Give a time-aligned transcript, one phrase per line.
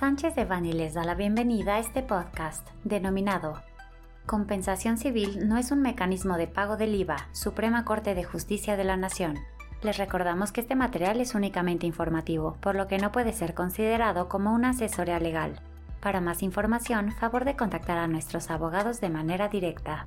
[0.00, 3.60] Sánchez de Bani les da la bienvenida a este podcast, denominado
[4.24, 8.84] Compensación Civil no es un mecanismo de pago del IVA, Suprema Corte de Justicia de
[8.84, 9.38] la Nación.
[9.82, 14.30] Les recordamos que este material es únicamente informativo, por lo que no puede ser considerado
[14.30, 15.60] como una asesoría legal.
[16.00, 20.06] Para más información, favor de contactar a nuestros abogados de manera directa.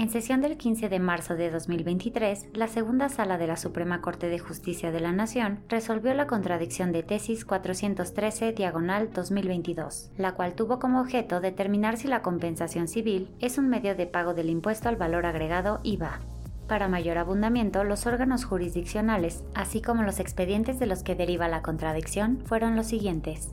[0.00, 4.30] En sesión del 15 de marzo de 2023, la segunda sala de la Suprema Corte
[4.30, 10.54] de Justicia de la Nación resolvió la contradicción de tesis 413 diagonal 2022, la cual
[10.54, 14.88] tuvo como objeto determinar si la compensación civil es un medio de pago del impuesto
[14.88, 16.20] al valor agregado IVA.
[16.66, 21.60] Para mayor abundamiento, los órganos jurisdiccionales, así como los expedientes de los que deriva la
[21.60, 23.50] contradicción, fueron los siguientes.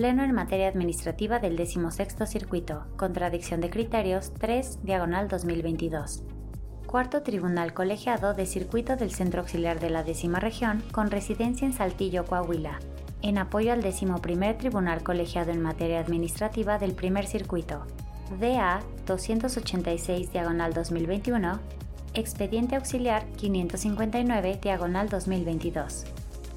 [0.00, 6.22] Pleno en materia administrativa del 16 Circuito, Contradicción de Criterios 3, diagonal 2022.
[6.86, 11.74] Cuarto Tribunal Colegiado de Circuito del Centro Auxiliar de la décima región, con residencia en
[11.74, 12.78] Saltillo, Coahuila,
[13.20, 17.84] en apoyo al 11 Tribunal Colegiado en materia administrativa del primer circuito.
[18.40, 21.60] DA 286 diagonal 2021,
[22.14, 26.06] expediente auxiliar 559 diagonal 2022.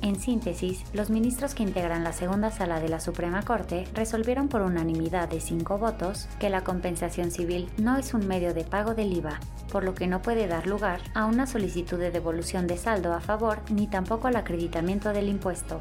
[0.04, 4.62] En síntesis, los ministros que integran la segunda sala de la Suprema Corte resolvieron por
[4.62, 9.14] unanimidad de cinco votos que la compensación civil no es un medio de pago del
[9.14, 9.40] IVA,
[9.72, 13.22] por lo que no puede dar lugar a una solicitud de devolución de saldo a
[13.22, 15.80] favor ni tampoco al acreditamiento del impuesto.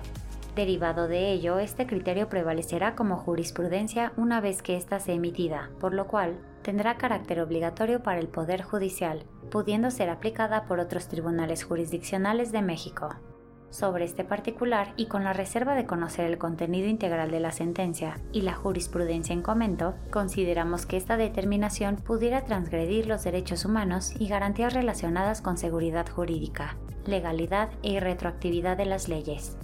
[0.55, 5.95] Derivado de ello, este criterio prevalecerá como jurisprudencia una vez que ésta sea emitida, por
[5.95, 11.65] lo cual tendrá carácter obligatorio para el Poder Judicial, pudiendo ser aplicada por otros tribunales
[11.65, 13.17] jurisdiccionales de México
[13.73, 18.21] sobre este particular y con la reserva de conocer el contenido integral de la sentencia
[18.31, 24.29] y la jurisprudencia en comento, consideramos que esta determinación pudiera transgredir los derechos humanos y
[24.29, 29.57] garantías relacionadas con seguridad jurídica, legalidad e retroactividad de las leyes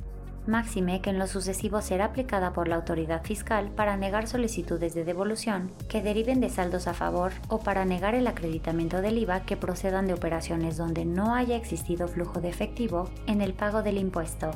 [0.48, 5.04] máxime que en lo sucesivo será aplicada por la autoridad fiscal para negar solicitudes de
[5.04, 9.56] devolución que deriven de saldos a favor o para negar el acreditamiento del IVA que
[9.56, 14.50] procedan de operaciones donde no haya existido flujo de efectivo en el pago del impuesto.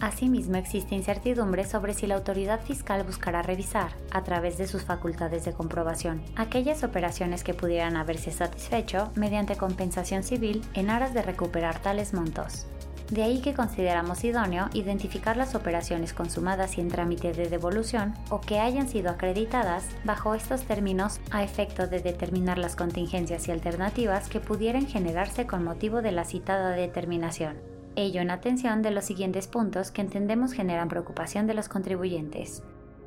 [0.00, 5.44] Asimismo, existe incertidumbre sobre si la autoridad fiscal buscará revisar, a través de sus facultades
[5.44, 11.80] de comprobación, aquellas operaciones que pudieran haberse satisfecho mediante compensación civil en aras de recuperar
[11.80, 12.66] tales montos.
[13.10, 18.40] De ahí que consideramos idóneo identificar las operaciones consumadas y en trámite de devolución o
[18.40, 24.28] que hayan sido acreditadas bajo estos términos a efecto de determinar las contingencias y alternativas
[24.28, 27.58] que pudieran generarse con motivo de la citada determinación.
[27.96, 32.62] Ello en atención de los siguientes puntos que entendemos generan preocupación de los contribuyentes.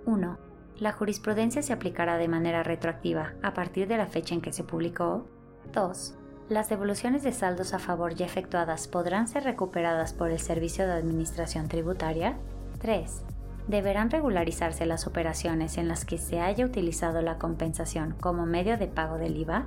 [0.05, 0.37] 1.
[0.79, 4.65] La jurisprudencia se aplicará de manera retroactiva a partir de la fecha en que se
[4.65, 5.25] publicó.
[5.71, 6.17] 2
[6.49, 10.93] las devoluciones de saldos a favor ya efectuadas podrán ser recuperadas por el Servicio de
[10.93, 12.37] Administración Tributaria.
[12.79, 13.23] 3.
[13.67, 18.87] Deberán regularizarse las operaciones en las que se haya utilizado la compensación como medio de
[18.87, 19.65] pago del IVA.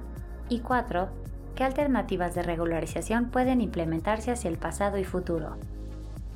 [0.50, 1.08] Y 4.
[1.54, 5.56] ¿Qué alternativas de regularización pueden implementarse hacia el pasado y futuro?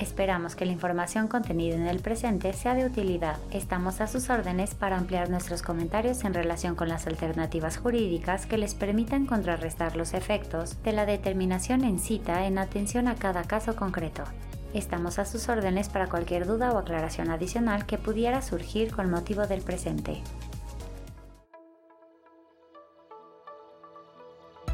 [0.00, 3.36] Esperamos que la información contenida en el presente sea de utilidad.
[3.50, 8.56] Estamos a sus órdenes para ampliar nuestros comentarios en relación con las alternativas jurídicas que
[8.56, 13.76] les permitan contrarrestar los efectos de la determinación en cita en atención a cada caso
[13.76, 14.24] concreto.
[14.72, 19.46] Estamos a sus órdenes para cualquier duda o aclaración adicional que pudiera surgir con motivo
[19.46, 20.22] del presente.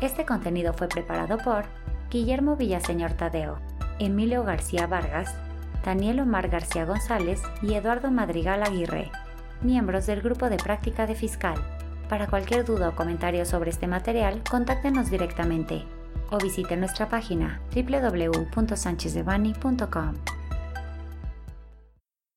[0.00, 1.64] Este contenido fue preparado por
[2.10, 3.58] Guillermo Villaseñor Tadeo
[3.98, 5.34] Emilio García Vargas,
[5.84, 9.10] Daniel Omar García González y Eduardo Madrigal Aguirre,
[9.62, 11.56] miembros del Grupo de Práctica de Fiscal.
[12.08, 15.84] Para cualquier duda o comentario sobre este material, contáctenos directamente
[16.30, 20.35] o visite nuestra página www.sanchezdevani.com.